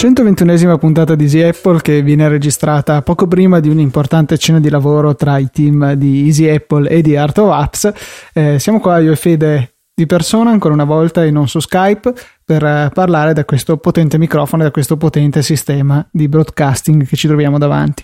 [0.00, 5.14] 121esima puntata di Easy Apple che viene registrata poco prima di un'importante cena di lavoro
[5.14, 7.92] tra i team di Easy Apple e di Art of Apps.
[8.32, 12.14] Eh, siamo qua io e Fede di persona ancora una volta e non su Skype
[12.42, 17.16] per eh, parlare da questo potente microfono e da questo potente sistema di broadcasting che
[17.16, 18.02] ci troviamo davanti.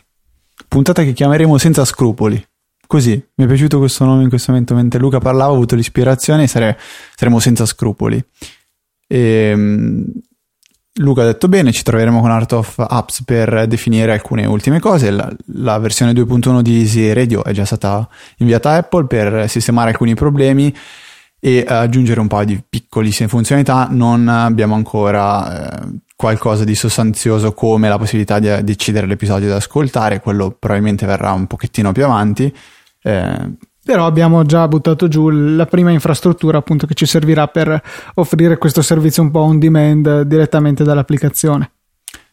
[0.68, 2.46] Puntata che chiameremo senza scrupoli.
[2.86, 6.42] Così, mi è piaciuto questo nome in questo momento mentre Luca parlava, ho avuto l'ispirazione
[6.42, 6.78] e sare-
[7.14, 8.22] saremo senza scrupoli.
[9.08, 10.04] E, ehm,
[10.98, 15.10] Luca ha detto bene, ci troveremo con Art of Apps per definire alcune ultime cose.
[15.10, 19.90] La, la, versione 2.1 di Easy Radio è già stata inviata a Apple per sistemare
[19.90, 20.74] alcuni problemi
[21.38, 23.88] e aggiungere un paio di piccolissime funzionalità.
[23.90, 30.20] Non abbiamo ancora eh, qualcosa di sostanzioso come la possibilità di decidere l'episodio da ascoltare,
[30.20, 32.50] quello probabilmente verrà un pochettino più avanti.
[33.02, 33.50] Eh,
[33.86, 37.80] però abbiamo già buttato giù la prima infrastruttura appunto che ci servirà per
[38.14, 41.70] offrire questo servizio un po' on demand direttamente dall'applicazione.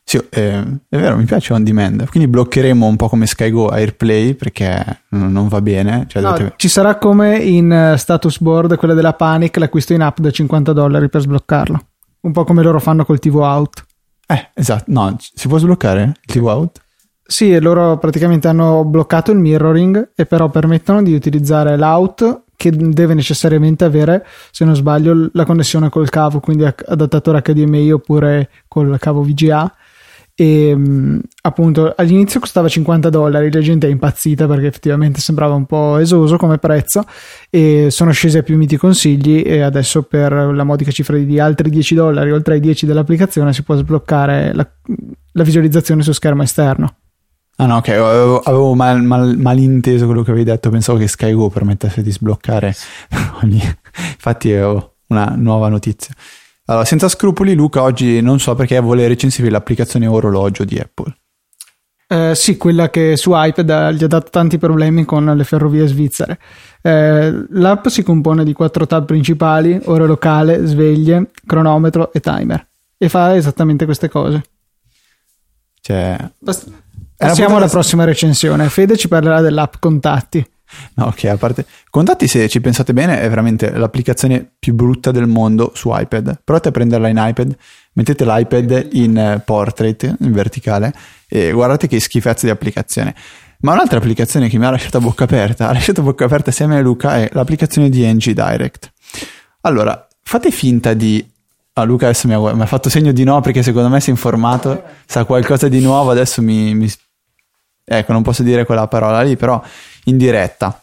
[0.03, 2.09] Sì, eh, è vero, mi piace on demand.
[2.09, 6.05] Quindi bloccheremo un po' come SkyGo AirPlay perché non va bene.
[6.07, 6.55] Cioè no, dovete...
[6.57, 10.73] Ci sarà come in eh, status board quella della Panic, l'acquisto in app da 50
[10.73, 11.85] dollari per sbloccarlo.
[12.21, 13.85] Un po' come loro fanno col TV out.
[14.25, 14.85] Eh, esatto.
[14.87, 16.82] No, si può sbloccare il TV out?
[17.25, 23.13] Sì, loro praticamente hanno bloccato il mirroring e però permettono di utilizzare l'out che deve
[23.13, 29.21] necessariamente avere, se non sbaglio, la connessione col cavo, quindi adattatore HDMI oppure col cavo
[29.21, 29.73] VGA.
[30.35, 30.75] E
[31.41, 36.37] appunto all'inizio costava 50 dollari, la gente è impazzita perché effettivamente sembrava un po' esoso
[36.37, 37.05] come prezzo
[37.51, 41.69] e sono scesi ai più miti consigli e adesso per la modica cifra di altri
[41.69, 44.67] 10 dollari oltre ai 10 dell'applicazione si può sbloccare la,
[45.33, 46.95] la visualizzazione su schermo esterno.
[47.55, 51.49] Ah no, ok, avevo, avevo mal, mal, malinteso quello che avevi detto, pensavo che SkyGo
[51.49, 52.75] permettesse di sbloccare.
[53.43, 56.13] Infatti ho una nuova notizia.
[56.65, 61.15] Allora, senza scrupoli, Luca oggi non so perché vuole recensire l'applicazione orologio di Apple.
[62.07, 66.39] Eh, sì, quella che su iPad gli ha dato tanti problemi con le ferrovie svizzere.
[66.81, 72.67] Eh, l'app si compone di quattro tab principali, ora locale, sveglie, cronometro e timer.
[72.97, 74.43] E fa esattamente queste cose.
[75.81, 76.17] Cioè...
[76.39, 76.71] Bast-
[77.15, 78.69] Passiamo alla prossima recensione.
[78.69, 80.45] Fede ci parlerà dell'app Contatti.
[80.95, 85.27] No, ok, a parte Contatti, se ci pensate bene, è veramente l'applicazione più brutta del
[85.27, 86.41] mondo su iPad.
[86.43, 87.55] Provate a prenderla in iPad,
[87.93, 90.93] mettete l'iPad in eh, portrait, in verticale,
[91.27, 93.13] e guardate che schifezza di applicazione.
[93.59, 96.49] Ma un'altra applicazione che mi ha lasciato a bocca aperta, ha lasciato a bocca aperta
[96.49, 98.91] assieme a Luca, è l'applicazione di NG Direct.
[99.61, 101.25] Allora, fate finta di
[101.75, 104.09] Ah, Luca adesso mi ha, mi ha, fatto segno di no perché secondo me si
[104.09, 106.87] è informato, sa qualcosa di nuovo, adesso mi, mi,
[107.85, 109.61] Ecco, non posso dire quella parola lì, però
[110.05, 110.77] in diretta.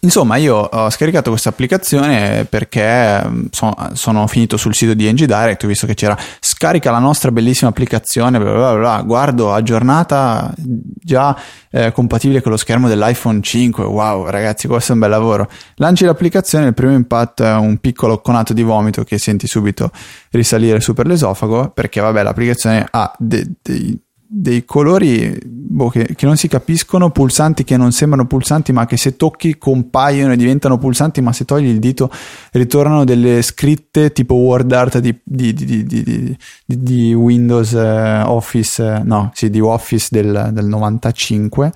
[0.00, 5.24] Insomma, io ho scaricato questa applicazione perché mm, sono, sono finito sul sito di NG
[5.24, 10.52] Direct, ho visto che c'era scarica la nostra bellissima applicazione, bla bla bla, guardo aggiornata
[10.56, 11.36] già
[11.70, 15.48] eh, compatibile con lo schermo dell'iPhone 5, wow ragazzi questo è un bel lavoro.
[15.76, 19.90] Lanci l'applicazione, il primo impatto è un piccolo conato di vomito che senti subito
[20.30, 23.56] risalire su per l'esofago perché vabbè l'applicazione ha dei...
[23.62, 23.98] De-
[24.28, 28.96] dei colori boh, che, che, non si capiscono, pulsanti che non sembrano pulsanti ma che
[28.96, 32.10] se tocchi compaiono e diventano pulsanti ma se togli il dito
[32.52, 39.30] ritornano delle scritte tipo word art di, di, di, di Windows eh, Office, eh, no,
[39.34, 41.72] sì, di Office del, del 95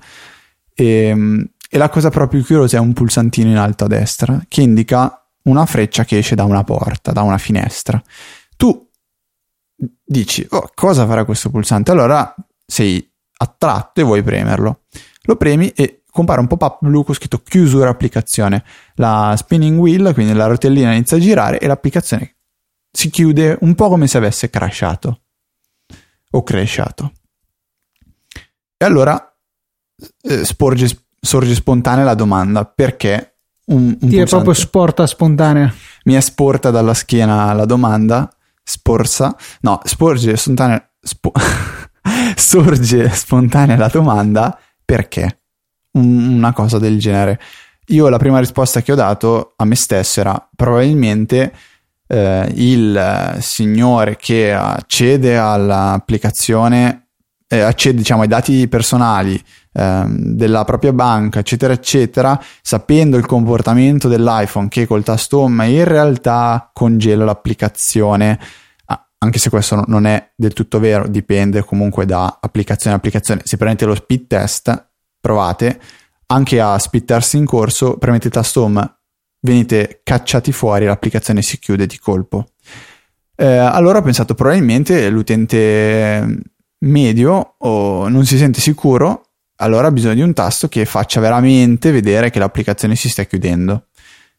[0.73, 5.15] e, e la cosa proprio curiosa è un pulsantino in alto a destra che indica
[5.43, 8.01] una freccia che esce da una porta, da una finestra.
[10.03, 11.91] Dici, oh, cosa farà questo pulsante?
[11.91, 12.33] Allora
[12.65, 14.81] sei attratto e vuoi premerlo.
[15.23, 18.63] Lo premi e compare un pop-up blu con scritto chiusura applicazione.
[18.95, 22.35] La spinning wheel, quindi la rotellina inizia a girare e l'applicazione
[22.91, 25.21] si chiude un po' come se avesse crashato
[26.31, 27.13] o crashato.
[28.77, 29.33] E allora
[30.23, 35.73] eh, sporge, sorge spontanea la domanda perché un, un Ti è proprio sporta spontanea.
[36.03, 38.29] Mi è sporta dalla schiena la domanda
[38.71, 41.33] sporsa, no, sporge spontanea, spo-
[42.35, 45.41] sorge spontanea la domanda perché?
[45.93, 47.39] Una cosa del genere.
[47.87, 51.53] Io la prima risposta che ho dato a me stesso era probabilmente
[52.07, 57.07] eh, il signore che accede all'applicazione,
[57.49, 59.41] eh, accede diciamo ai dati personali
[59.73, 65.83] ehm, della propria banca, eccetera, eccetera, sapendo il comportamento dell'iPhone che col tasto home in
[65.83, 68.39] realtà congela l'applicazione
[69.23, 73.41] anche se questo non è del tutto vero, dipende comunque da applicazione a applicazione.
[73.43, 74.89] Se prendete lo speed test,
[75.19, 75.79] provate
[76.27, 78.97] anche a spittarsi in corso, premete il tasto home,
[79.41, 82.47] venite cacciati fuori, l'applicazione si chiude di colpo.
[83.35, 86.39] Eh, allora ho pensato probabilmente l'utente
[86.79, 89.25] medio o non si sente sicuro,
[89.57, 93.87] allora ha bisogno di un tasto che faccia veramente vedere che l'applicazione si sta chiudendo.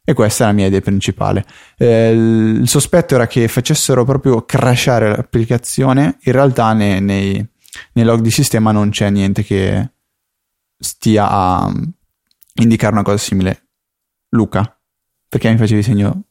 [0.04, 1.44] E questa è la mia idea principale.
[1.76, 7.46] Eh, il sospetto era che facessero proprio crashare l'applicazione, in realtà nei, nei,
[7.92, 9.90] nei log di sistema non c'è niente che
[10.76, 11.72] stia a
[12.54, 13.68] indicare una cosa simile.
[14.30, 14.76] Luca,
[15.28, 16.22] perché mi facevi segno?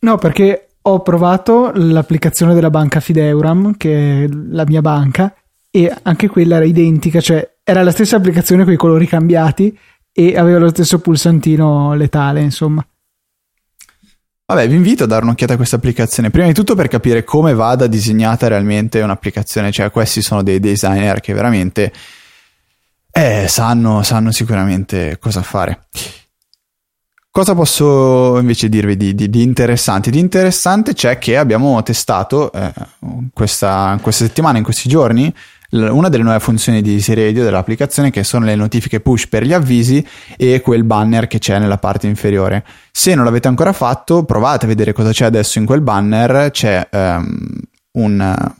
[0.00, 5.34] No, perché ho provato l'applicazione della banca Fideuram, che è la mia banca,
[5.70, 9.76] e anche quella era identica, cioè era la stessa applicazione con i colori cambiati
[10.18, 12.82] e aveva lo stesso pulsantino letale, insomma.
[14.46, 16.30] Vabbè, vi invito a dare un'occhiata a questa applicazione.
[16.30, 21.20] Prima di tutto per capire come vada disegnata realmente un'applicazione, cioè questi sono dei designer
[21.20, 21.92] che veramente
[23.10, 25.88] eh, sanno, sanno sicuramente cosa fare.
[27.30, 30.10] Cosa posso invece dirvi di, di, di, interessante?
[30.10, 32.72] Di interessante c'è che abbiamo testato eh,
[33.34, 35.30] questa, questa, settimana, in questi giorni,
[35.70, 39.52] una delle nuove funzioni di Easy Radio dell'applicazione che sono le notifiche push per gli
[39.52, 42.64] avvisi e quel banner che c'è nella parte inferiore.
[42.92, 46.50] Se non l'avete ancora fatto, provate a vedere cosa c'è adesso in quel banner.
[46.50, 47.48] C'è um,
[47.92, 48.54] un,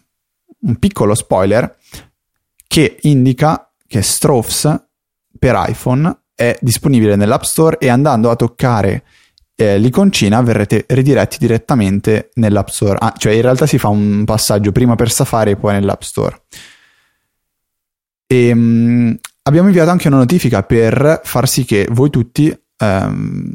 [0.60, 1.76] un piccolo spoiler
[2.66, 4.84] che indica che Strophs
[5.38, 9.04] per iPhone è disponibile nell'App Store e andando a toccare
[9.58, 12.98] eh, l'iconcina verrete ridiretti direttamente nell'App Store.
[13.00, 16.42] Ah, cioè in realtà si fa un passaggio prima per Safari e poi nell'App Store.
[18.26, 23.52] E, um, abbiamo inviato anche una notifica per far sì che voi tutti um,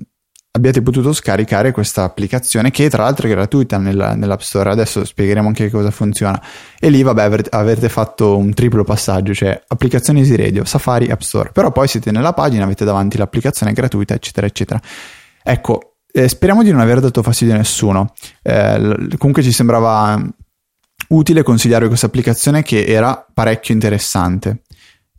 [0.54, 5.48] abbiate potuto scaricare questa applicazione che tra l'altro è gratuita nella, nell'App Store, adesso spiegheremo
[5.48, 6.42] anche come funziona.
[6.80, 11.22] E lì vabbè avete, avete, fatto un triplo passaggio, cioè applicazione Easy Radio, Safari, App
[11.22, 14.82] Store, però poi siete nella pagina, avete davanti l'applicazione gratuita eccetera eccetera.
[15.44, 18.14] Ecco, eh, speriamo di non aver dato fastidio a nessuno,
[18.44, 20.22] eh, comunque ci sembrava
[21.12, 24.64] utile consigliare questa applicazione che era parecchio interessante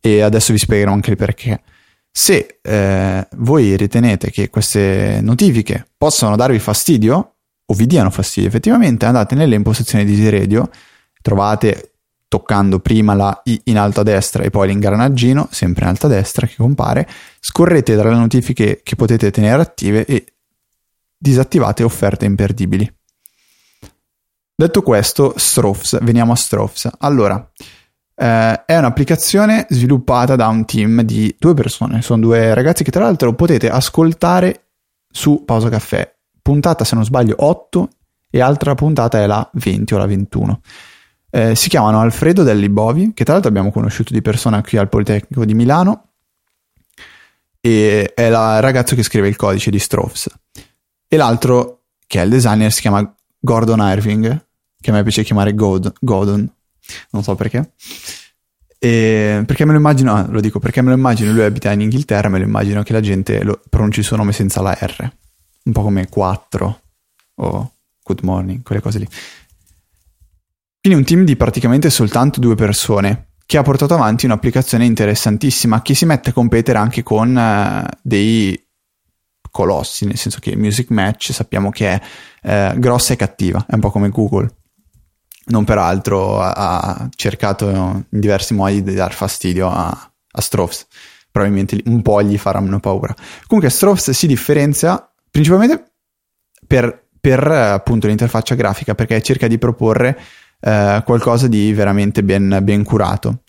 [0.00, 1.62] e adesso vi spiegherò anche il perché.
[2.10, 7.34] Se eh, voi ritenete che queste notifiche possano darvi fastidio
[7.64, 10.68] o vi diano fastidio effettivamente, andate nelle impostazioni di Radio,
[11.22, 11.92] trovate
[12.28, 16.10] toccando prima la I in alto a destra e poi l'ingranaggino, sempre in alto a
[16.10, 20.34] destra che compare, scorrete tra le notifiche che potete tenere attive e
[21.16, 22.90] disattivate offerte imperdibili.
[24.54, 26.88] Detto questo, Strophs, veniamo a Strophs.
[26.98, 27.50] Allora,
[28.14, 33.04] eh, è un'applicazione sviluppata da un team di due persone, sono due ragazzi che tra
[33.04, 34.66] l'altro potete ascoltare
[35.10, 37.88] su Pausa Caffè, puntata se non sbaglio 8
[38.30, 40.60] e altra puntata è la 20 o la 21.
[41.30, 44.88] Eh, si chiamano Alfredo Delli Bovi, che tra l'altro abbiamo conosciuto di persona qui al
[44.88, 46.08] Politecnico di Milano,
[47.60, 50.28] e è il ragazzo che scrive il codice di Strophs.
[51.08, 53.14] E l'altro, che è il designer, si chiama
[53.44, 54.46] Gordon Irving,
[54.80, 56.48] che a me piace chiamare God, Godon,
[57.10, 57.72] non so perché.
[58.78, 61.80] E perché me lo immagino, ah, lo dico perché me lo immagino, lui abita in
[61.80, 65.12] Inghilterra, me lo immagino che la gente lo, pronunci il suo nome senza la R,
[65.64, 66.80] un po' come 4
[67.34, 67.72] o
[68.04, 69.08] good morning, quelle cose lì.
[70.80, 75.94] Quindi un team di praticamente soltanto due persone che ha portato avanti un'applicazione interessantissima che
[75.94, 78.60] si mette a competere anche con uh, dei
[79.52, 82.00] colossi, nel senso che Music Match sappiamo che
[82.40, 84.52] è uh, grossa e cattiva, è un po' come Google
[85.44, 90.86] non peraltro ha cercato in diversi modi di dar fastidio a, a Strophs.
[91.30, 93.14] Probabilmente un po' gli faranno paura.
[93.46, 95.92] Comunque Strophs si differenzia principalmente
[96.66, 100.18] per, per appunto l'interfaccia grafica perché cerca di proporre
[100.60, 103.42] eh, qualcosa di veramente ben, ben, curato.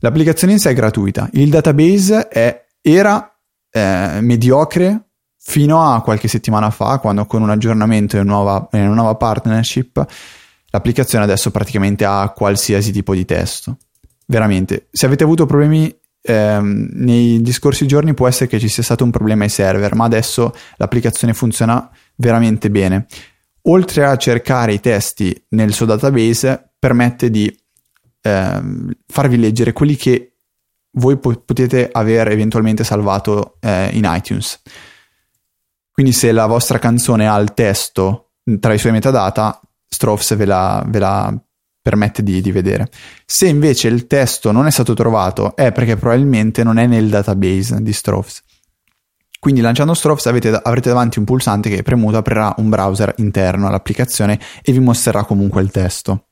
[0.00, 3.34] L'applicazione in sé è gratuita, il database è, era
[3.70, 5.05] eh, mediocre
[5.48, 10.06] fino a qualche settimana fa quando con un aggiornamento e una nuova, una nuova partnership
[10.76, 13.78] L'applicazione adesso praticamente ha qualsiasi tipo di testo.
[14.26, 19.02] Veramente, se avete avuto problemi ehm, nei scorsi giorni può essere che ci sia stato
[19.02, 23.06] un problema ai server, ma adesso l'applicazione funziona veramente bene.
[23.68, 27.50] Oltre a cercare i testi nel suo database, permette di
[28.20, 30.32] ehm, farvi leggere quelli che
[30.98, 34.60] voi po- potete aver eventualmente salvato eh, in iTunes.
[35.96, 40.84] Quindi se la vostra canzone ha il testo tra i suoi metadata, Strophs ve la,
[40.86, 41.34] ve la
[41.80, 42.90] permette di, di, vedere.
[43.24, 47.80] Se invece il testo non è stato trovato è perché probabilmente non è nel database
[47.80, 48.42] di Strophs.
[49.38, 54.38] Quindi lanciando Strophs avete, avrete davanti un pulsante che premuto aprirà un browser interno all'applicazione
[54.62, 56.26] e vi mostrerà comunque il testo.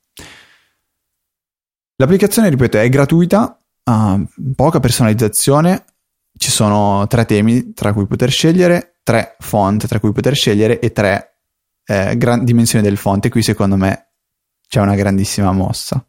[1.97, 4.23] L'applicazione, ripeto, è gratuita, ha
[4.54, 5.87] poca personalizzazione,
[6.37, 10.90] ci sono tre temi tra cui poter scegliere, tre font tra cui poter scegliere e
[10.90, 11.37] tre
[11.84, 14.08] eh, gran- dimensione del font e qui secondo me
[14.66, 16.04] c'è una grandissima mossa.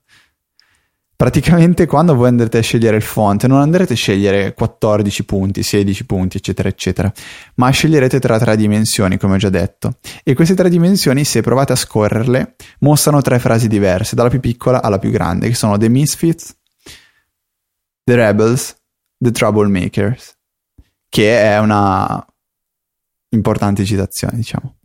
[1.18, 6.06] Praticamente quando voi andrete a scegliere il font non andrete a scegliere 14 punti, 16
[6.06, 7.12] punti, eccetera, eccetera,
[7.56, 9.98] ma sceglierete tra tre dimensioni, come ho già detto.
[10.26, 14.82] E queste tre dimensioni, se provate a scorrerle, mostrano tre frasi diverse, dalla più piccola
[14.82, 16.54] alla più grande, che sono The Misfits,
[18.04, 18.76] The Rebels,
[19.18, 20.38] The Troublemakers,
[21.08, 22.26] che è una
[23.30, 24.78] importante citazione, diciamo.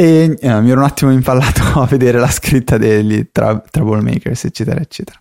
[0.00, 4.80] E eh, mi ero un attimo impallato a vedere la scritta degli tra- Troublemakers, eccetera,
[4.80, 5.20] eccetera.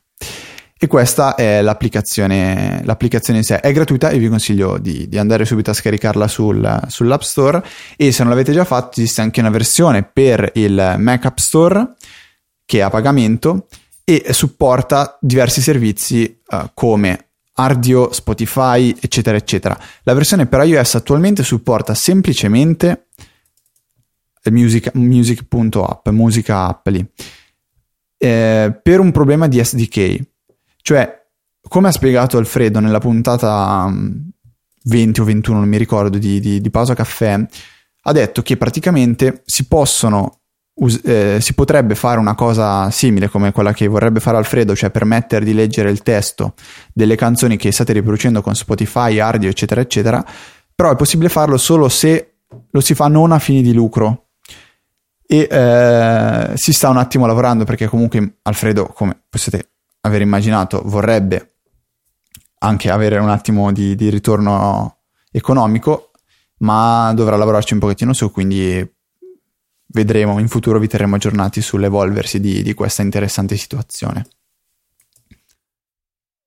[0.80, 3.60] E questa è l'applicazione, l'applicazione in sé.
[3.60, 7.64] È gratuita e vi consiglio di, di andare subito a scaricarla sul, sull'App Store.
[7.96, 11.96] E se non l'avete già fatto, esiste anche una versione per il Mac App Store
[12.64, 13.68] che è a pagamento
[14.04, 17.26] e supporta diversi servizi uh, come
[17.60, 19.78] Ardio, Spotify, eccetera, eccetera.
[20.04, 23.08] La versione per iOS attualmente supporta semplicemente
[24.52, 27.06] music, music.app, musica app lì,
[28.18, 30.20] eh, per un problema di SDK.
[30.82, 31.26] Cioè,
[31.68, 33.92] come ha spiegato Alfredo nella puntata
[34.84, 37.46] 20 mm, o 21, non mi ricordo, di, di, di Pausa Caffè,
[38.04, 40.42] ha detto che praticamente si possono
[41.03, 45.43] eh, si potrebbe fare una cosa simile come quella che vorrebbe fare Alfredo, cioè permettere
[45.43, 46.53] di leggere il testo
[46.93, 50.24] delle canzoni che state riproducendo con Spotify, Ardio, eccetera, eccetera,
[50.75, 52.36] però è possibile farlo solo se
[52.69, 54.27] lo si fa non a fini di lucro,
[55.29, 61.55] e eh, si sta un attimo lavorando perché comunque Alfredo, come possiate aver immaginato, vorrebbe
[62.60, 65.00] anche avere un attimo di, di ritorno
[65.31, 66.12] economico,
[66.60, 68.89] ma dovrà lavorarci un pochettino su, quindi
[69.88, 74.25] vedremo, in futuro vi terremo aggiornati sull'evolversi di, di questa interessante situazione.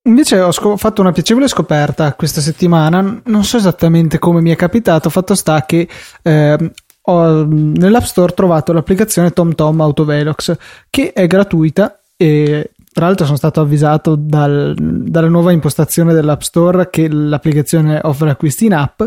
[0.04, 4.56] Invece ho scop- fatto una piacevole scoperta questa settimana, non so esattamente come mi è
[4.56, 5.86] capitato, fatto sta che
[6.22, 10.56] eh, ho nell'App Store trovato l'applicazione TomTom Autovelox
[10.88, 16.90] che è gratuita e tra l'altro sono stato avvisato dal, dalla nuova impostazione dell'App Store
[16.90, 19.02] che l'applicazione offre acquisti in app.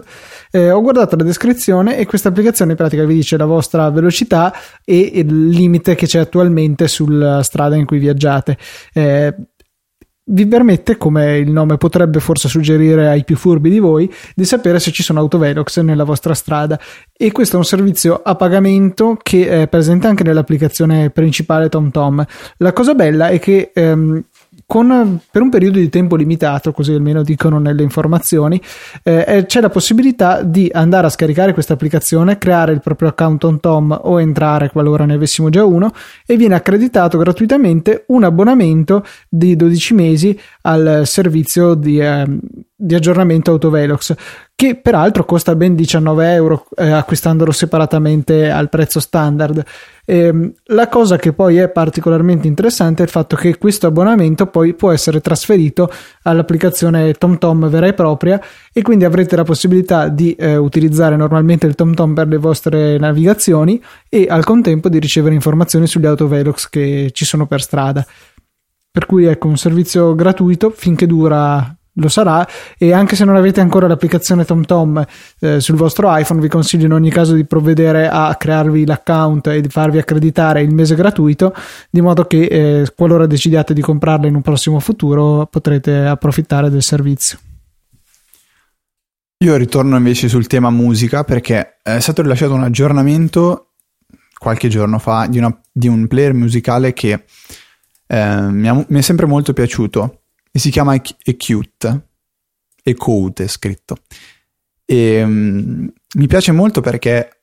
[0.52, 4.54] Eh, ho guardato la descrizione e questa applicazione in pratica vi dice la vostra velocità
[4.86, 8.58] e il limite che c'è attualmente sulla strada in cui viaggiate.
[8.94, 9.36] Eh,
[10.26, 14.80] vi permette, come il nome potrebbe forse suggerire ai più furbi di voi, di sapere
[14.80, 16.80] se ci sono autovelox nella vostra strada.
[17.12, 22.26] E questo è un servizio a pagamento che è presente anche nell'applicazione principale TomTom.
[22.58, 24.24] La cosa bella è che ehm,
[24.66, 28.62] con, per un periodo di tempo limitato, così almeno dicono nelle informazioni,
[29.04, 33.60] eh, c'è la possibilità di andare a scaricare questa applicazione, creare il proprio account on
[33.60, 35.92] Tom o entrare qualora ne avessimo già uno
[36.26, 42.26] e viene accreditato gratuitamente un abbonamento di 12 mesi al servizio di, eh,
[42.84, 44.14] di aggiornamento Autovelox
[44.56, 49.64] che peraltro costa ben 19 euro eh, acquistandolo separatamente al prezzo standard.
[50.06, 54.48] E, ehm, la cosa che poi è particolarmente interessante è il fatto che questo abbonamento
[54.48, 55.90] poi può essere trasferito
[56.24, 61.76] all'applicazione TomTom vera e propria e quindi avrete la possibilità di eh, utilizzare normalmente il
[61.76, 67.24] TomTom per le vostre navigazioni e al contempo di ricevere informazioni sugli autovelox che ci
[67.24, 68.06] sono per strada.
[68.92, 72.48] Per cui ecco un servizio gratuito finché dura lo sarà
[72.78, 75.06] e anche se non avete ancora l'applicazione TomTom
[75.40, 79.62] eh, sul vostro iPhone vi consiglio in ogni caso di provvedere a crearvi l'account e
[79.62, 81.54] di farvi accreditare il mese gratuito
[81.90, 86.82] di modo che eh, qualora decidiate di comprarla in un prossimo futuro potrete approfittare del
[86.82, 87.38] servizio.
[89.44, 93.74] Io ritorno invece sul tema musica perché è stato rilasciato un aggiornamento
[94.38, 97.26] qualche giorno fa di, una, di un player musicale che
[98.08, 100.23] eh, mi, ha, mi è sempre molto piaciuto
[100.56, 102.08] e si chiama Acute,
[102.84, 103.98] Ecoute scritto.
[104.86, 107.42] E um, mi piace molto perché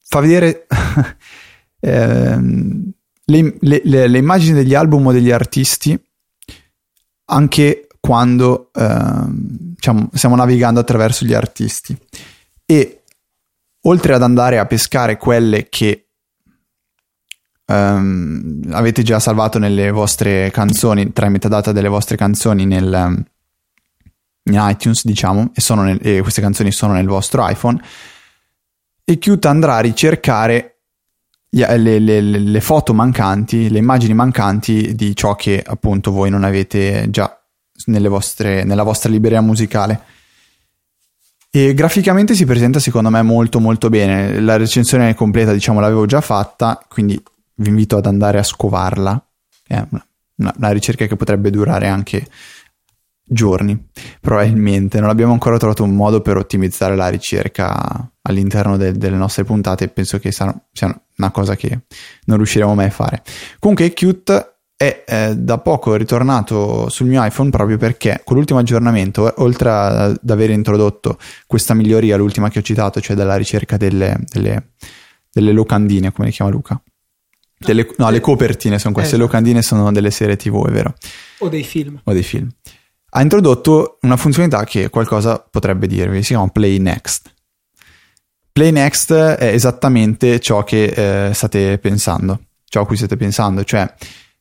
[0.00, 0.66] fa vedere
[1.80, 2.90] ehm,
[3.24, 6.00] le, le, le, le, immagini degli album o degli artisti
[7.26, 11.94] anche quando ehm, diciamo, stiamo navigando attraverso gli artisti
[12.64, 13.02] e
[13.82, 16.07] oltre ad andare a pescare quelle che
[17.68, 23.24] um, avete già salvato nelle vostre canzoni, tra i metadata delle vostre canzoni nel,
[24.44, 27.80] in iTunes, diciamo, e, nel, e, queste canzoni sono nel vostro iPhone,
[29.04, 30.80] e Qt andrà a ricercare
[31.50, 36.44] le, le, le, le, foto mancanti, le immagini mancanti di ciò che appunto voi non
[36.44, 37.38] avete già
[37.86, 40.02] vostre, nella vostra libreria musicale.
[41.50, 44.38] E graficamente si presenta secondo me molto molto bene.
[44.40, 47.18] La recensione completa, diciamo, l'avevo già fatta, quindi
[47.58, 49.22] vi invito ad andare a scovarla.
[49.66, 52.26] È una, una, una ricerca che potrebbe durare anche
[53.28, 53.88] giorni,
[54.20, 55.00] probabilmente.
[55.00, 59.88] Non abbiamo ancora trovato un modo per ottimizzare la ricerca all'interno de- delle nostre puntate
[59.88, 60.52] penso che sia
[61.16, 61.80] una cosa che
[62.24, 63.22] non riusciremo mai a fare.
[63.58, 69.32] Comunque Qt è eh, da poco ritornato sul mio iPhone proprio perché con l'ultimo aggiornamento,
[69.38, 74.70] oltre ad aver introdotto questa miglioria, l'ultima che ho citato, cioè della ricerca delle, delle,
[75.32, 76.80] delle locandine, come le chiama Luca,
[77.58, 79.26] delle, no, le copertine sono queste, esatto.
[79.26, 80.94] le locandine sono delle serie TV, è vero?
[81.38, 82.00] O dei film.
[82.04, 82.48] O dei film.
[83.10, 87.32] Ha introdotto una funzionalità che qualcosa potrebbe dirvi, si chiama Play Next.
[88.52, 93.92] Play Next è esattamente ciò che eh, state pensando, ciò a cui state pensando, cioè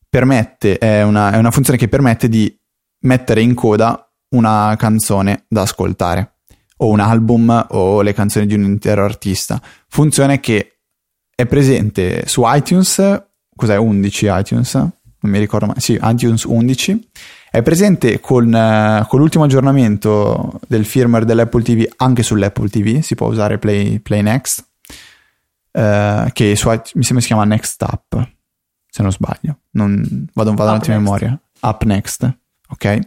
[0.10, 2.56] permette, è una, è una funzione che permette di
[3.02, 6.40] mettere in coda una canzone da ascoltare
[6.78, 9.62] o un album o le canzoni di un intero artista.
[9.88, 10.77] Funzione che
[11.40, 13.22] è presente su iTunes,
[13.56, 14.74] cos'è 11 iTunes?
[14.74, 17.10] Non mi ricordo mai, sì, iTunes 11.
[17.52, 23.14] È presente con, uh, con, l'ultimo aggiornamento del firmware dell'Apple TV anche sull'Apple TV, si
[23.14, 24.68] può usare Play, Play Next,
[25.74, 28.30] uh, che su, mi sembra si chiama Next Up,
[28.90, 32.38] se non sbaglio, non, vado, vado un attimo a memoria, Up Next,
[32.70, 33.00] ok?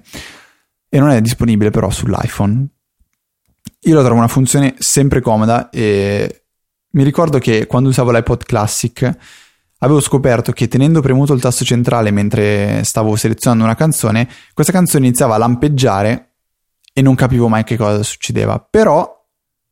[0.89, 2.65] E non è disponibile però sull'iPhone.
[3.81, 6.41] Io lo trovo una funzione sempre comoda e
[6.93, 9.17] mi ricordo che quando usavo l'iPod Classic
[9.79, 15.07] avevo scoperto che tenendo premuto il tasto centrale mentre stavo selezionando una canzone, questa canzone
[15.07, 16.33] iniziava a lampeggiare
[16.93, 19.19] e non capivo mai che cosa succedeva, però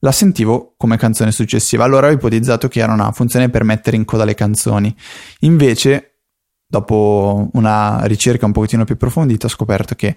[0.00, 1.84] la sentivo come canzone successiva.
[1.84, 4.94] Allora ho ipotizzato che era una funzione per mettere in coda le canzoni.
[5.40, 6.20] Invece,
[6.66, 10.14] dopo una ricerca un pochettino più approfondita, ho scoperto che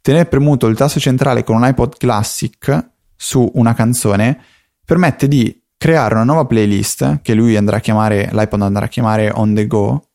[0.00, 4.42] tenere premuto il tasto centrale con un iPod Classic su una canzone
[4.84, 9.32] permette di creare una nuova playlist che lui andrà a chiamare, l'iPod andrà a chiamare
[9.34, 10.10] on the go,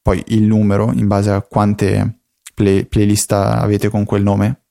[0.00, 2.20] poi il numero in base a quante
[2.54, 4.62] play, playlist avete con quel nome,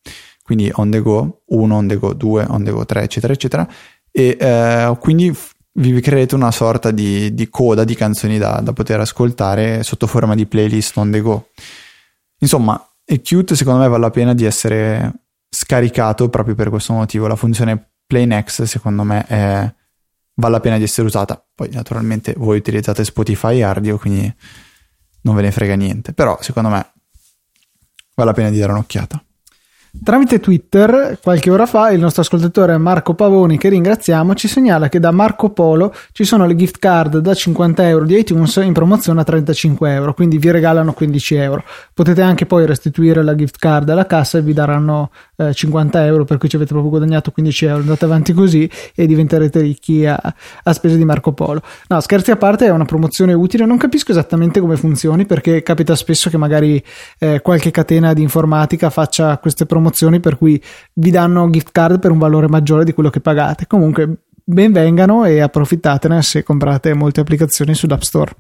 [0.42, 3.68] quindi on the go 1, on the go 2, on the go 3, eccetera, eccetera,
[4.12, 5.38] e eh, quindi
[5.74, 10.34] vi creerete una sorta di, di coda di canzoni da, da, poter ascoltare sotto forma
[10.34, 11.50] di playlist on the go.
[12.40, 15.14] Insomma, è cute, secondo me vale la pena di essere
[15.48, 17.28] scaricato proprio per questo motivo.
[17.28, 19.78] La funzione Play Next, secondo me, è
[20.40, 21.46] vale la pena di essere usata.
[21.54, 24.34] Poi naturalmente voi utilizzate Spotify e Ardio, quindi
[25.22, 26.94] non ve ne frega niente, però secondo me
[28.16, 29.24] vale la pena di dare un'occhiata.
[30.04, 35.00] Tramite Twitter, qualche ora fa, il nostro ascoltatore Marco Pavoni, che ringraziamo, ci segnala che
[35.00, 39.22] da Marco Polo ci sono le gift card da 50 euro di iTunes in promozione
[39.22, 41.64] a 35 euro, quindi vi regalano 15 euro.
[41.92, 46.24] Potete anche poi restituire la gift card alla cassa e vi daranno eh, 50 euro,
[46.24, 47.80] per cui ci avete proprio guadagnato 15 euro.
[47.80, 50.22] Andate avanti così e diventerete ricchi a,
[50.64, 51.64] a spese di Marco Polo.
[51.88, 53.66] No, scherzi a parte, è una promozione utile.
[53.66, 56.82] Non capisco esattamente come funzioni, perché capita spesso che magari
[57.18, 60.62] eh, qualche catena di informatica faccia queste promozioni promozioni per cui
[60.94, 63.66] vi danno gift card per un valore maggiore di quello che pagate.
[63.66, 68.36] Comunque, benvengano e approfittatene se comprate molte applicazioni sull'App Store.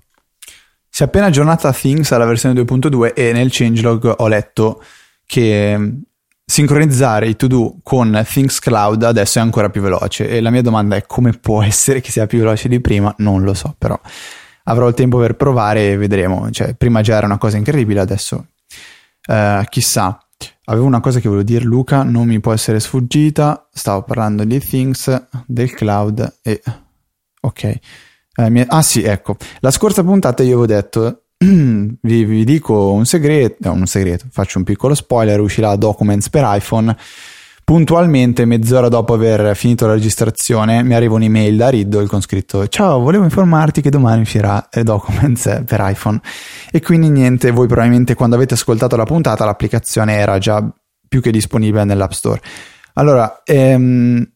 [0.90, 4.84] Si è appena aggiornata Things alla versione 2.2 e nel changelog ho letto
[5.26, 5.90] che mm,
[6.44, 10.96] sincronizzare i to-do con Things Cloud adesso è ancora più veloce e la mia domanda
[10.96, 13.14] è come può essere che sia più veloce di prima?
[13.20, 14.00] Non lo so, però
[14.64, 16.50] avrò il tempo per provare e vedremo.
[16.50, 18.48] Cioè, prima già era una cosa incredibile, adesso
[19.28, 20.20] uh, chissà.
[20.70, 23.68] Avevo una cosa che volevo dire, Luca, non mi può essere sfuggita.
[23.74, 26.62] Stavo parlando di Things, del cloud e.
[27.42, 27.64] Ok.
[27.64, 28.64] Eh, mi...
[28.68, 29.36] Ah, sì, ecco.
[29.62, 31.24] La scorsa puntata io avevo detto.
[31.38, 36.44] vi, vi, dico un segreto, no, un segreto, faccio un piccolo spoiler, uscirà Documents per
[36.46, 36.96] iPhone
[37.70, 42.98] puntualmente mezz'ora dopo aver finito la registrazione mi arriva un'email da Riddle con scritto ciao
[42.98, 46.20] volevo informarti che domani uscirà Documents per iPhone
[46.72, 50.68] e quindi niente voi probabilmente quando avete ascoltato la puntata l'applicazione era già
[51.08, 52.42] più che disponibile nell'App Store.
[52.94, 54.28] Allora ehm,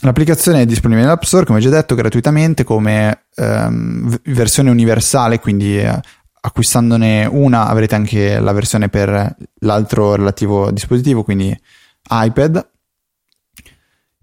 [0.00, 6.00] l'applicazione è disponibile nell'App Store come già detto gratuitamente come ehm, versione universale quindi eh,
[6.40, 11.56] acquistandone una avrete anche la versione per l'altro relativo dispositivo quindi
[12.10, 12.70] iPad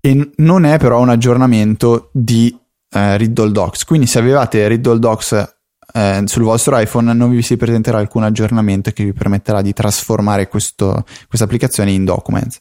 [0.02, 2.58] e non è però un aggiornamento di
[2.92, 3.86] eh, Riddle Docs.
[3.86, 5.58] Quindi se avevate Riddle Docs
[5.94, 10.48] eh, sul vostro iPhone non vi si presenterà alcun aggiornamento che vi permetterà di trasformare
[10.48, 11.04] questa
[11.40, 12.58] applicazione in Documents.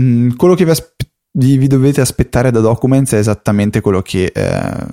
[0.00, 4.86] Mm, quello che vi, aspe- vi, dovete aspettare da Documents è esattamente quello che eh,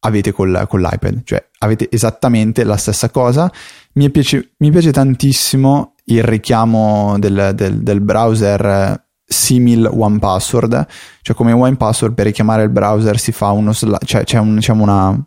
[0.00, 3.50] avete col, con l'iPad, cioè avete esattamente la stessa cosa.
[3.94, 10.86] Mi piace, mi piace tantissimo il richiamo del, del, del browser simil one password,
[11.22, 14.56] cioè come one password per richiamare il browser si fa uno sla- cioè c'è un,
[14.56, 15.26] diciamo una,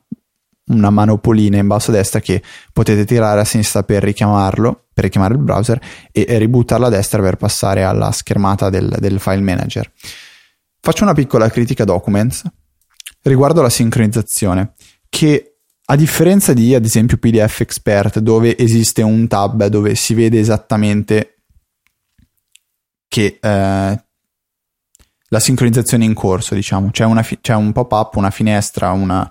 [0.68, 5.34] una manopolina in basso a destra che potete tirare a sinistra per richiamarlo, per richiamare
[5.34, 5.82] il browser
[6.12, 9.92] e, e ributtarla a destra per passare alla schermata del, del file manager.
[10.80, 12.44] Faccio una piccola critica Documents
[13.24, 14.74] riguardo la sincronizzazione,
[15.10, 15.58] che
[15.90, 21.37] a differenza di ad esempio PDF Expert, dove esiste un tab dove si vede esattamente
[23.08, 24.02] che eh,
[25.30, 29.30] la sincronizzazione in corso, diciamo, c'è, una fi- c'è un pop-up, una finestra, una,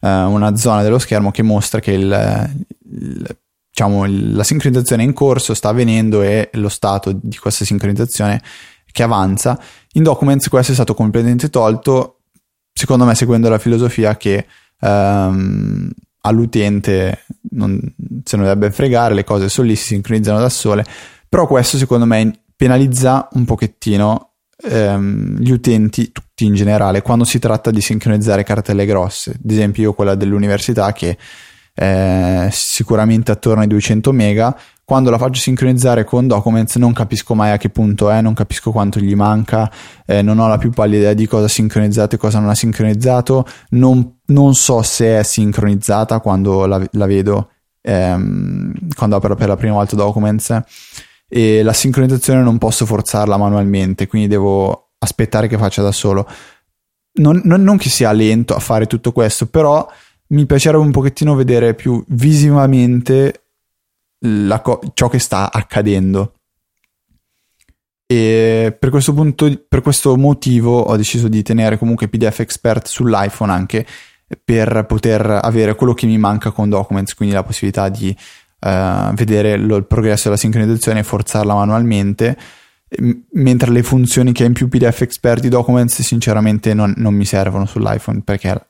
[0.00, 2.54] eh, una, zona dello schermo che mostra che il,
[2.90, 3.36] il,
[3.70, 8.42] diciamo, la sincronizzazione in corso, sta avvenendo e lo stato di questa sincronizzazione
[8.90, 9.58] che avanza.
[9.92, 12.20] In Documents questo è stato completamente tolto,
[12.72, 14.46] secondo me seguendo la filosofia che
[14.80, 17.78] ehm, all'utente non,
[18.24, 20.84] se non dovrebbe fregare, le cose sono lì, si sincronizzano da sole,
[21.28, 27.38] però questo secondo me penalizza un pochettino ehm, gli utenti, tutti in generale, quando si
[27.38, 31.16] tratta di sincronizzare cartelle grosse, ad esempio io quella dell'università che
[31.74, 37.50] è sicuramente attorno ai 200 mega, quando la faccio sincronizzare con Documents non capisco mai
[37.50, 39.70] a che punto è, non capisco quanto gli manca,
[40.06, 42.54] eh, non ho la più pallida idea di cosa ha sincronizzato e cosa non ha
[42.54, 49.48] sincronizzato, non, non so se è sincronizzata quando la, la vedo, ehm, quando apro per
[49.48, 50.62] la prima volta Documents
[51.28, 56.28] e la sincronizzazione non posso forzarla manualmente, quindi devo aspettare che faccia da solo.
[57.16, 59.86] Non, non, non che sia lento a fare tutto questo, però
[60.28, 63.44] mi piacerebbe un pochettino vedere più visivamente
[64.62, 66.34] co- ciò che sta accadendo.
[68.06, 73.50] E per questo punto, per questo motivo, ho deciso di tenere comunque PDF Expert sull'iPhone
[73.50, 73.86] anche
[74.42, 78.14] per poter avere quello che mi manca con Documents, quindi la possibilità di
[78.64, 82.36] uh, vedere lo, il progresso della sincronizzazione e forzarla manualmente.
[83.32, 87.24] mentre le funzioni che ha in più PDF Expert di Documents, sinceramente, non, non mi
[87.24, 88.68] servono sull'iPhone perché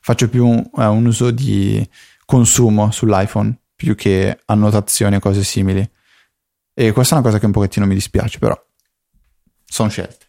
[0.00, 1.86] faccio più un, uh, un uso di
[2.24, 5.88] consumo sull'iPhone più che annotazioni o cose simili.
[6.74, 8.56] E questa è una cosa che un pochettino mi dispiace, però
[9.64, 10.26] sono scelte.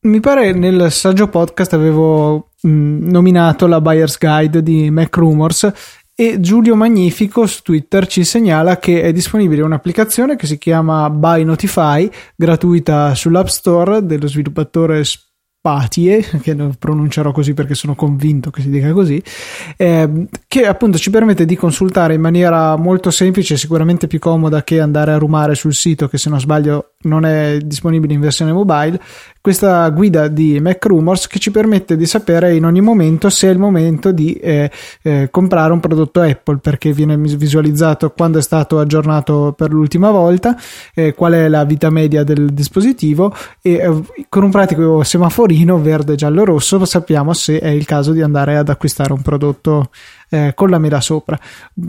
[0.00, 5.72] Mi pare nel saggio podcast avevo mh, nominato la Buyer's Guide di Mac Rumors
[6.20, 11.44] e Giulio Magnifico su Twitter ci segnala che è disponibile un'applicazione che si chiama Buy
[11.44, 15.04] Notify, gratuita sull'App Store dello sviluppatore
[15.60, 19.22] Patie, che non pronuncerò così perché sono convinto che si dica così,
[19.76, 24.80] eh, che appunto ci permette di consultare in maniera molto semplice sicuramente più comoda che
[24.80, 29.00] andare a rumare sul sito che se non sbaglio non è disponibile in versione mobile,
[29.48, 33.50] questa guida di Mac Rumors che ci permette di sapere in ogni momento se è
[33.50, 38.78] il momento di eh, eh, comprare un prodotto Apple perché viene visualizzato quando è stato
[38.78, 40.54] aggiornato per l'ultima volta,
[40.92, 46.14] eh, qual è la vita media del dispositivo e eh, con un pratico semaforino verde,
[46.14, 49.88] giallo, rosso sappiamo se è il caso di andare ad acquistare un prodotto
[50.30, 51.38] eh, con la mela sopra.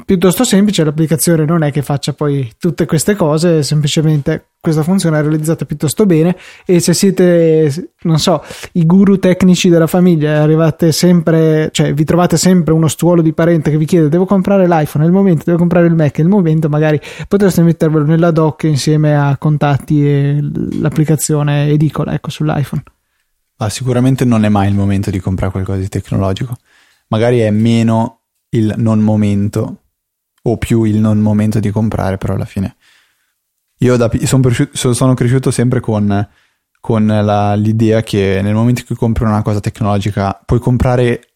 [0.06, 5.22] Piuttosto semplice, l'applicazione non è che faccia poi tutte queste cose, semplicemente questa funzione è
[5.22, 11.70] realizzata piuttosto bene e se siete, non so, i guru tecnici della famiglia, arrivate sempre,
[11.72, 15.08] cioè vi trovate sempre uno stuolo di parente che vi chiede devo comprare l'iPhone, è
[15.08, 19.16] il momento, devo comprare il Mac, è il momento, magari potreste mettervelo nella dock insieme
[19.16, 20.40] a contatti e
[20.80, 22.84] l'applicazione edicola, ecco, sull'iPhone.
[23.58, 26.56] Ma sicuramente non è mai il momento di comprare qualcosa di tecnologico.
[27.10, 28.19] Magari è meno
[28.50, 29.84] il non momento
[30.42, 32.76] o più il non momento di comprare, però alla fine
[33.80, 36.28] io da, son cresciuto, sono cresciuto sempre con,
[36.80, 41.30] con la, l'idea che nel momento in cui compri una cosa tecnologica puoi comprare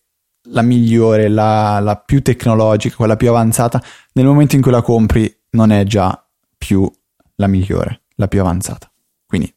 [0.47, 3.81] la migliore, la, la, più tecnologica, quella più avanzata,
[4.13, 6.21] nel momento in cui la compri non è già
[6.57, 6.89] più
[7.35, 8.91] la migliore, la più avanzata.
[9.25, 9.53] Quindi,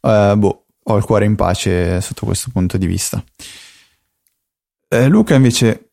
[0.00, 3.22] uh, boh, ho il cuore in pace sotto questo punto di vista.
[4.88, 5.89] Eh, Luca invece,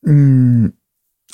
[0.00, 0.66] mh, mm,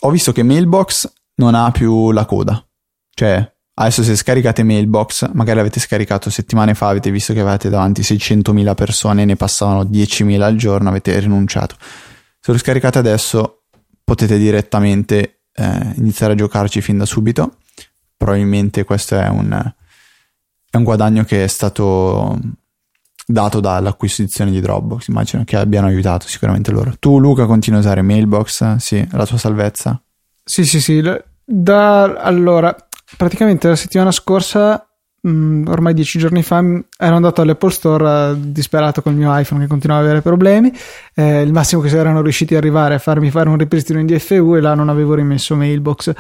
[0.00, 2.64] ho visto che Mailbox non ha più la coda,
[3.11, 8.00] cioè Adesso se scaricate Mailbox, magari avete scaricato settimane fa, avete visto che avete davanti
[8.00, 11.76] 600.000 persone, ne passavano 10.000 al giorno, avete rinunciato.
[12.40, 13.64] Se lo scaricate adesso
[14.02, 17.57] potete direttamente eh, iniziare a giocarci fin da subito.
[18.16, 19.52] Probabilmente questo è un,
[20.70, 22.38] è un guadagno che è stato
[23.26, 25.08] dato dall'acquisizione di Dropbox.
[25.08, 26.94] Immagino che abbiano aiutato sicuramente loro.
[26.98, 28.76] Tu, Luca, continui a usare Mailbox?
[28.76, 30.00] Sì, la tua salvezza?
[30.44, 31.02] Sì, sì, sì.
[31.44, 32.74] Da, allora,
[33.16, 34.86] praticamente la settimana scorsa,
[35.26, 39.36] mh, mm, ormai dieci giorni fa, ero andato all'Apple Store uh, disperato con il mio
[39.36, 40.72] iPhone che continuava ad avere problemi.
[41.14, 43.98] Eh, il massimo che si erano riusciti ad arrivare è a farmi fare un ripristino
[43.98, 46.12] in DFU e là non avevo rimesso Mailbox.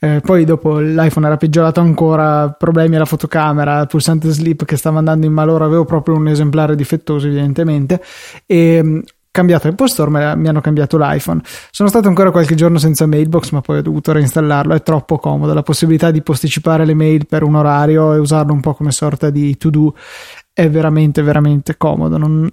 [0.00, 4.98] Eh, poi dopo l'iPhone era peggiorato ancora, problemi alla fotocamera, il pulsante sleep che stava
[4.98, 8.02] andando in malora, avevo proprio un esemplare difettoso evidentemente
[8.46, 9.02] e
[9.34, 11.40] cambiato Apple Store, mi hanno cambiato l'iPhone.
[11.72, 14.74] Sono stato ancora qualche giorno senza Mailbox, ma poi ho dovuto reinstallarlo.
[14.74, 15.52] È troppo comodo.
[15.52, 19.30] La possibilità di posticipare le mail per un orario e usarlo un po' come sorta
[19.30, 19.92] di to-do
[20.52, 22.16] è veramente, veramente comodo.
[22.16, 22.48] Non,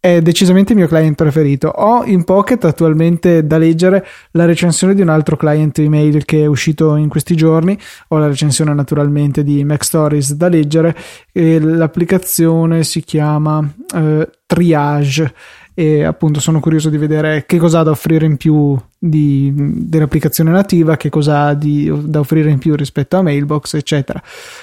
[0.00, 1.68] è decisamente il mio client preferito.
[1.68, 6.46] Ho in Pocket attualmente da leggere la recensione di un altro client email che è
[6.46, 7.78] uscito in questi giorni.
[8.08, 10.96] Ho la recensione naturalmente di Mac Stories da leggere
[11.32, 13.62] e l'applicazione si chiama
[13.94, 15.34] eh, Triage
[15.78, 20.50] e appunto sono curioso di vedere che cosa ha da offrire in più di, dell'applicazione
[20.50, 24.20] nativa, che cosa ha di, da offrire in più rispetto a Mailbox, eccetera.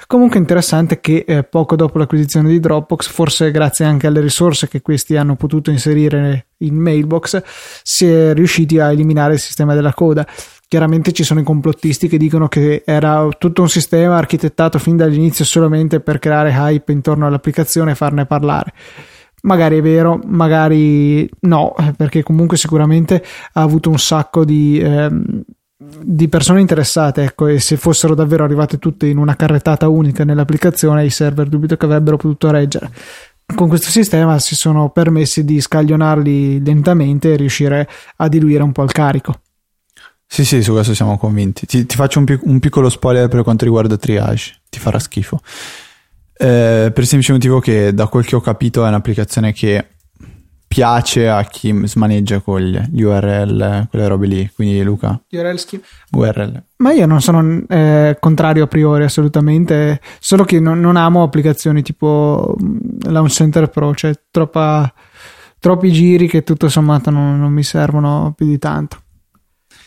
[0.08, 4.82] Comunque interessante che eh, poco dopo l'acquisizione di Dropbox, forse grazie anche alle risorse che
[4.82, 7.42] questi hanno potuto inserire in Mailbox,
[7.82, 10.28] si è riusciti a eliminare il sistema della coda.
[10.68, 15.46] Chiaramente ci sono i complottisti che dicono che era tutto un sistema architettato fin dall'inizio
[15.46, 18.74] solamente per creare hype intorno all'applicazione e farne parlare
[19.46, 25.44] magari è vero, magari no, perché comunque sicuramente ha avuto un sacco di, ehm,
[25.78, 31.06] di persone interessate, ecco, e se fossero davvero arrivate tutte in una carrettata unica nell'applicazione,
[31.06, 32.92] i server dubito che avrebbero potuto reggere.
[33.56, 38.84] Con questo sistema si sono permessi di scaglionarli lentamente e riuscire a diluire un po'
[38.84, 39.40] il carico.
[40.26, 41.68] Sì, sì, su questo siamo convinti.
[41.68, 45.40] Ti, ti faccio un, pic- un piccolo spoiler per quanto riguarda Triage, ti farà schifo.
[46.38, 49.88] Eh, per il semplice motivo che da quel che ho capito è un'applicazione che
[50.68, 54.52] piace a chi smaneggia con gli URL, quelle robe lì.
[54.54, 55.18] Quindi Luca.
[55.32, 55.84] URL schema.
[56.12, 56.64] URL.
[56.78, 61.82] Ma io non sono eh, contrario a priori assolutamente, solo che non, non, amo applicazioni
[61.82, 62.78] tipo mm,
[63.10, 64.94] Launch Center Pro, cioè troppa,
[65.60, 68.98] troppi giri che tutto sommato non, non mi servono più di tanto.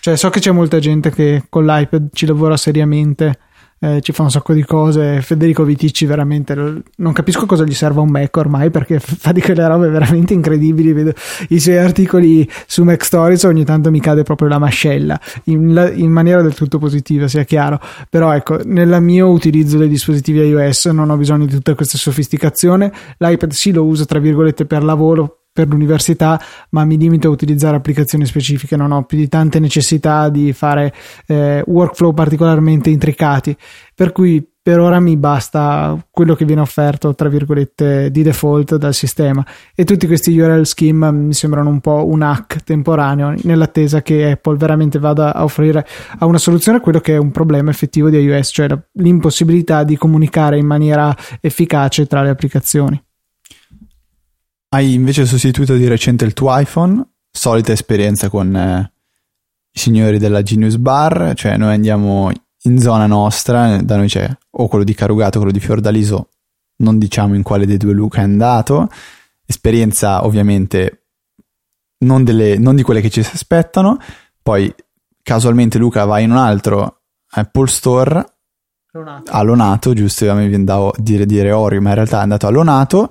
[0.01, 3.39] Cioè so che c'è molta gente che con l'iPad ci lavora seriamente
[3.81, 5.21] eh, ci fa un sacco di cose.
[5.23, 6.55] Federico Viticci, veramente
[6.97, 10.93] non capisco cosa gli serva un Mac ormai perché fa di quelle robe veramente incredibili.
[10.93, 11.13] Vedo
[11.49, 16.11] i suoi articoli su Mac Stories, ogni tanto mi cade proprio la mascella in, in
[16.11, 17.81] maniera del tutto positiva, sia chiaro.
[18.09, 22.93] Però ecco, nel mio utilizzo dei dispositivi iOS non ho bisogno di tutta questa sofisticazione.
[23.19, 27.77] L'iPad sì lo uso tra virgolette per lavoro per l'università, ma mi limito a utilizzare
[27.77, 30.95] applicazioni specifiche, non ho più di tante necessità di fare
[31.27, 33.57] eh, workflow particolarmente intricati,
[33.95, 38.93] per cui per ora mi basta quello che viene offerto, tra virgolette, di default dal
[38.93, 39.43] sistema
[39.75, 44.59] e tutti questi URL scheme mi sembrano un po' un hack temporaneo nell'attesa che Apple
[44.59, 45.87] veramente vada a offrire
[46.19, 50.59] a una soluzione quello che è un problema effettivo di iOS, cioè l'impossibilità di comunicare
[50.59, 53.03] in maniera efficace tra le applicazioni.
[54.71, 58.93] Hai invece sostituito di recente il tuo iPhone, solita esperienza con eh,
[59.73, 62.31] i signori della Genius Bar, cioè noi andiamo
[62.65, 66.29] in zona nostra, da noi c'è o quello di Carugato, quello di Fiordaliso,
[66.83, 68.91] non diciamo in quale dei due Luca è andato,
[69.47, 71.07] esperienza ovviamente
[72.01, 73.97] non, delle, non di quelle che ci si aspettano,
[74.43, 74.71] poi
[75.23, 78.33] casualmente Luca va in un altro Apple Store.
[78.91, 79.31] Lonato.
[79.31, 82.51] a Lonato, giusto, mi viene da dire, dire Orio, ma in realtà è andato a
[82.51, 83.11] Lonato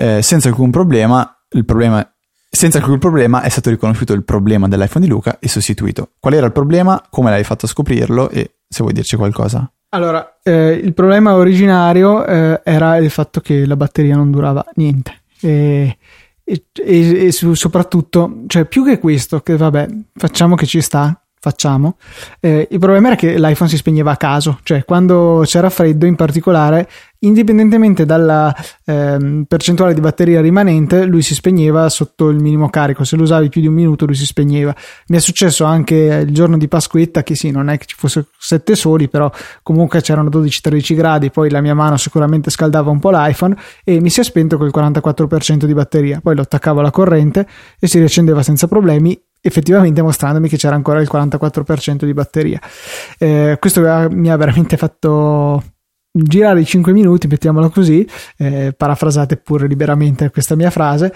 [0.00, 1.36] eh, senza alcun problema.
[1.50, 2.08] Il problema
[2.52, 6.12] senza alcun problema è stato riconosciuto il problema dell'iPhone di Luca e sostituito.
[6.18, 7.00] Qual era il problema?
[7.08, 8.28] Come l'hai fatto a scoprirlo?
[8.30, 9.70] E se vuoi dirci qualcosa.
[9.90, 15.22] Allora, eh, il problema originario eh, era il fatto che la batteria non durava niente.
[15.40, 15.96] E,
[16.42, 21.96] e, e, e soprattutto, cioè più che questo, che vabbè, facciamo che ci sta, facciamo.
[22.38, 26.14] Eh, il problema era che l'iPhone si spegneva a caso, cioè quando c'era freddo in
[26.14, 26.86] particolare,
[27.20, 33.04] indipendentemente dalla ehm, percentuale di batteria rimanente, lui si spegneva sotto il minimo carico.
[33.04, 34.74] Se lo usavi più di un minuto, lui si spegneva.
[35.08, 38.26] Mi è successo anche il giorno di Pasquetta, che sì, non è che ci fosse
[38.38, 39.30] sette soli, però
[39.62, 44.10] comunque c'erano 12-13 gradi, poi la mia mano sicuramente scaldava un po' l'iPhone e mi
[44.10, 46.20] si è spento col 44% di batteria.
[46.22, 47.46] Poi lo attaccavo alla corrente
[47.78, 52.60] e si riaccendeva senza problemi effettivamente mostrandomi che c'era ancora il 44% di batteria.
[53.18, 55.62] Eh, questo mi ha veramente fatto
[56.12, 61.14] girare i 5 minuti, mettiamolo così, eh, parafrasate pure liberamente questa mia frase.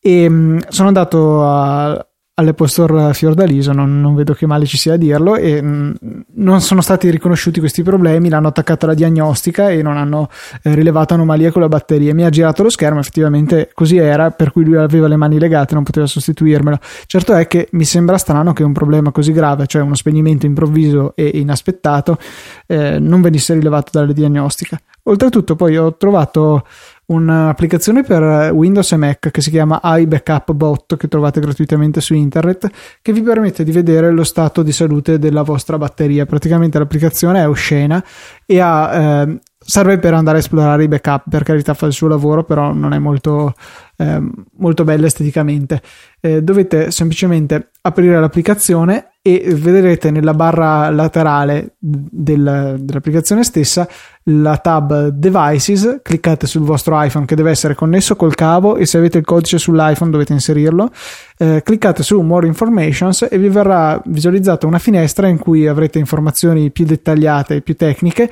[0.00, 4.78] E mh, mm, sono andato a, all'Apple Store Fiordaliso, non, non, vedo che male ci
[4.78, 5.92] sia a dirlo, e mm,
[6.36, 10.30] non sono stati riconosciuti questi problemi, l'hanno attaccato alla diagnostica e non hanno
[10.62, 12.14] eh, rilevato anomalie con la batteria.
[12.14, 15.74] Mi ha girato lo schermo, effettivamente così era, per cui lui aveva le mani legate,
[15.74, 16.78] non poteva sostituirmelo.
[17.06, 21.12] Certo è che mi sembra strano che un problema così grave, cioè uno spegnimento improvviso
[21.14, 22.18] e inaspettato,
[22.66, 24.80] eh, non venisse rilevato dalle diagnostiche.
[25.04, 26.64] Oltretutto poi ho trovato
[27.06, 32.70] un'applicazione per Windows e Mac che si chiama iBackup Bot che trovate gratuitamente su internet
[33.02, 36.26] che vi permette di vedere lo stato di salute della vostra batteria.
[36.26, 38.02] Praticamente l'applicazione è oscena
[38.46, 42.08] e ha eh, serve per andare a esplorare i backup, per carità fa il suo
[42.08, 43.54] lavoro, però non è molto,
[43.96, 44.20] eh,
[44.58, 45.80] molto bella esteticamente.
[46.20, 53.88] Eh, dovete semplicemente aprire l'applicazione e vedrete nella barra laterale del, dell'applicazione stessa
[54.24, 58.98] la tab devices, cliccate sul vostro iPhone che deve essere connesso col cavo e se
[58.98, 60.90] avete il codice sull'iPhone dovete inserirlo,
[61.38, 66.72] eh, cliccate su more informations e vi verrà visualizzata una finestra in cui avrete informazioni
[66.72, 68.28] più dettagliate e più tecniche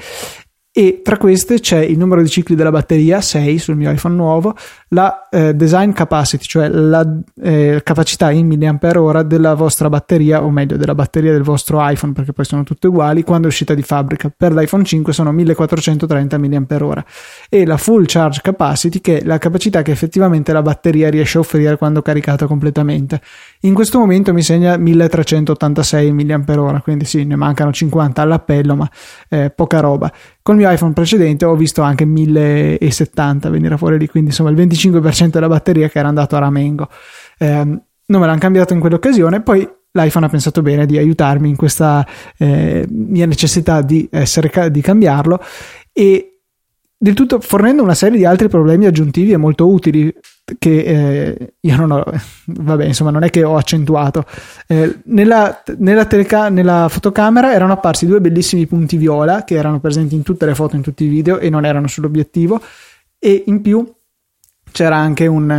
[0.73, 4.55] e tra queste c'è il numero di cicli della batteria 6 sul mio iPhone nuovo
[4.91, 7.05] la eh, design capacity cioè la
[7.43, 12.33] eh, capacità in mAh della vostra batteria o meglio della batteria del vostro iPhone perché
[12.33, 14.33] poi sono tutte uguali quando è uscita di fabbrica.
[14.35, 17.05] Per l'iPhone 5 sono 1430 mAh
[17.49, 21.41] e la full charge capacity che è la capacità che effettivamente la batteria riesce a
[21.41, 23.21] offrire quando caricata completamente.
[23.61, 28.91] In questo momento mi segna 1386 mAh quindi sì ne mancano 50 all'appello ma
[29.29, 34.31] eh, poca roba Col mio iPhone precedente ho visto anche 1070 venire fuori lì, quindi
[34.31, 36.89] insomma il 25% della batteria che era andato a ramengo.
[37.39, 37.65] Eh,
[38.11, 42.07] non me l'hanno cambiato in quell'occasione, poi l'iPhone ha pensato bene di aiutarmi in questa
[42.39, 45.41] eh, mia necessità di, essere, di cambiarlo
[45.93, 46.39] e
[46.97, 50.13] del tutto fornendo una serie di altri problemi aggiuntivi e molto utili
[50.59, 52.05] che eh, io non ho,
[52.47, 54.25] vabbè, insomma, non è che ho accentuato.
[54.67, 60.15] Eh, nella, nella, teleca- nella fotocamera erano apparsi due bellissimi punti viola che erano presenti
[60.15, 62.61] in tutte le foto, in tutti i video e non erano sull'obiettivo.
[63.19, 63.87] E in più
[64.71, 65.51] c'era anche un,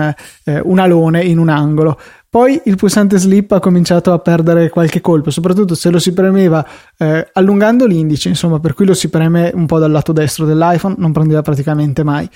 [0.44, 2.00] eh, un alone in un angolo.
[2.30, 6.66] Poi il pulsante slip ha cominciato a perdere qualche colpo, soprattutto se lo si premeva
[6.98, 10.96] eh, allungando l'indice, insomma, per cui lo si preme un po' dal lato destro dell'iPhone,
[10.98, 12.30] non prendeva praticamente mai.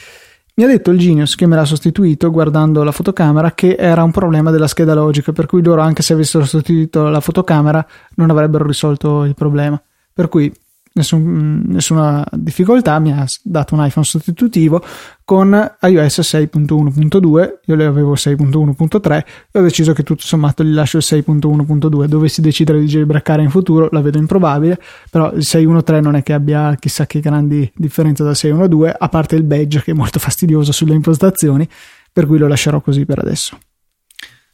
[0.58, 4.12] Mi ha detto il Genius che me l'ha sostituito guardando la fotocamera che era un
[4.12, 8.66] problema della scheda logica, per cui loro anche se avessero sostituito la fotocamera non avrebbero
[8.66, 9.82] risolto il problema.
[10.14, 10.50] Per cui
[10.96, 14.82] nessun, nessuna difficoltà, mi ha dato un iPhone sostitutivo
[15.24, 15.50] con
[15.82, 21.04] iOS 6.1.2, io le avevo 6.1.3 e ho deciso che tutto sommato gli lascio il
[21.06, 24.80] 6.1.2, dovessi decidere di jailbreakare in futuro, la vedo improbabile,
[25.10, 29.36] però il 6.1.3 non è che abbia chissà che grandi differenze dal 6.1.2, a parte
[29.36, 31.68] il badge che è molto fastidioso sulle impostazioni,
[32.12, 33.58] per cui lo lascerò così per adesso.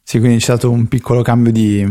[0.01, 1.87] Sì, quindi c'è stato un piccolo cambio di,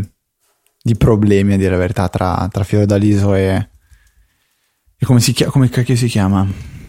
[0.81, 3.69] di problemi, a dire la verità, tra, tra Fiordaliso e,
[5.01, 5.51] e come si chiama?
[5.51, 6.47] Come cacchio si chiama?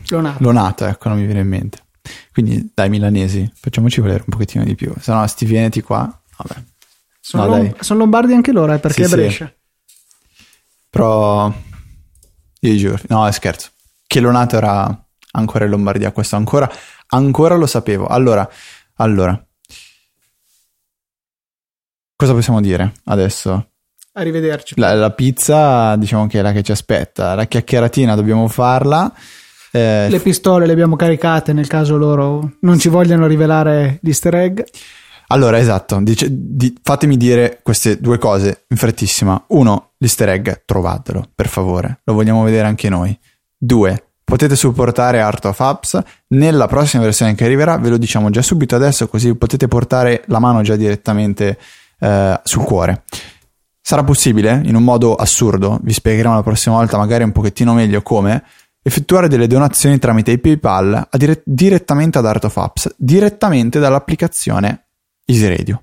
[0.09, 0.43] Lonato.
[0.43, 1.79] Lonato, ecco, non mi viene in mente.
[2.31, 4.93] Quindi dai milanesi, facciamoci volere un pochettino di più.
[5.01, 6.63] Se no, sti veneti qua, vabbè.
[7.19, 9.47] Sono, no, lom- sono lombardi anche loro, eh, perché sì, è Brescia.
[9.47, 9.95] Sì.
[10.91, 11.51] Però
[12.61, 13.71] io giuro, no, scherzo.
[14.07, 16.71] Che Lonato era ancora in Lombardia, questo ancora,
[17.07, 18.09] ancora lo sapevo.
[18.09, 18.47] Allora,
[18.97, 19.43] allora.
[22.15, 23.72] Cosa possiamo dire adesso?
[24.15, 24.75] Arrivederci.
[24.77, 27.35] La, la, pizza, diciamo che è la che ci aspetta.
[27.35, 29.11] La chiacchieratina dobbiamo farla.
[29.71, 34.61] Eh, le pistole le abbiamo caricate nel caso loro non ci vogliano rivelare l'easter egg.
[35.29, 39.43] Allora, esatto, dice, di, fatemi dire queste due cose in frettissima.
[39.49, 43.19] Uno, l'easter egg, trovatelo, per favore, lo vogliamo vedere anche noi.
[43.57, 45.99] Due, potete supportare Art of Apps
[46.29, 50.39] nella prossima versione che arriverà, ve lo diciamo già subito adesso, così potete portare la
[50.39, 51.59] mano già direttamente
[51.99, 53.05] eh, sul cuore.
[53.85, 58.01] Sarà possibile, in un modo assurdo, vi spiegheremo la prossima volta magari un pochettino meglio
[58.01, 58.45] come,
[58.81, 64.87] effettuare delle donazioni tramite PayPal dire- direttamente ad Art of Apps, direttamente dall'applicazione
[65.25, 65.83] Easy Radio.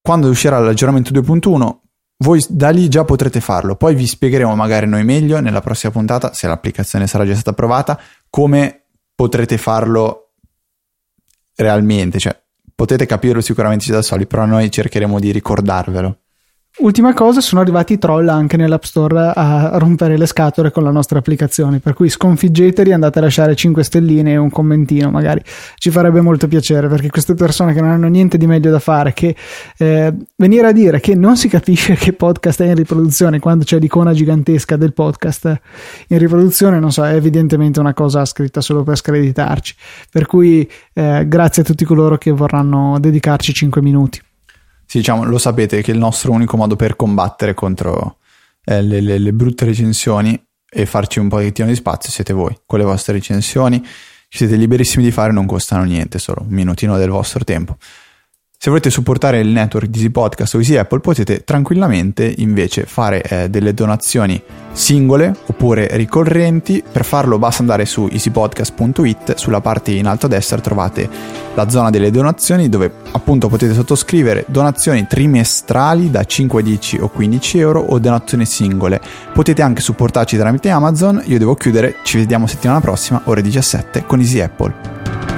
[0.00, 1.78] Quando uscirà l'aggiornamento 2.1,
[2.18, 6.32] voi da lì già potrete farlo, poi vi spiegheremo magari noi meglio nella prossima puntata,
[6.32, 8.00] se l'applicazione sarà già stata approvata,
[8.30, 10.34] come potrete farlo
[11.56, 12.43] realmente, cioè
[12.74, 16.23] potete capirlo sicuramente da soli, però noi cercheremo di ricordarvelo.
[16.76, 20.90] Ultima cosa, sono arrivati i troll anche nell'App Store a rompere le scatole con la
[20.90, 25.40] nostra applicazione, per cui sconfiggeteli, andate a lasciare 5 stelline e un commentino, magari
[25.76, 29.12] ci farebbe molto piacere, perché queste persone che non hanno niente di meglio da fare
[29.12, 29.36] che
[29.78, 33.78] eh, venire a dire che non si capisce che podcast è in riproduzione quando c'è
[33.78, 35.60] l'icona gigantesca del podcast
[36.08, 39.76] in riproduzione, non so, è evidentemente una cosa scritta solo per screditarci.
[40.10, 44.20] Per cui eh, grazie a tutti coloro che vorranno dedicarci 5 minuti.
[44.94, 48.18] Sì, diciamo, lo sapete che il nostro unico modo per combattere contro
[48.64, 50.40] eh, le, le, le, brutte recensioni
[50.70, 53.84] e farci un pochettino di spazio siete voi, con le vostre recensioni,
[54.28, 57.76] siete liberissimi di fare, non costano niente, solo un minutino del vostro tempo.
[58.64, 63.20] Se volete supportare il network di Easy Podcast o Easy Apple potete tranquillamente invece fare
[63.20, 64.42] eh, delle donazioni
[64.72, 66.82] singole oppure ricorrenti.
[66.90, 71.06] Per farlo basta andare su easypodcast.it, sulla parte in alto a destra trovate
[71.52, 77.58] la zona delle donazioni dove appunto potete sottoscrivere donazioni trimestrali da 5, 10 o 15
[77.58, 78.98] euro o donazioni singole.
[79.34, 81.20] Potete anche supportarci tramite Amazon.
[81.26, 85.33] Io devo chiudere, ci vediamo settimana prossima, ore 17 con Easy Apple.